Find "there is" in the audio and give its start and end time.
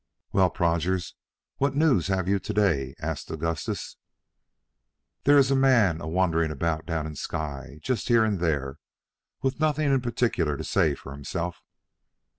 5.25-5.51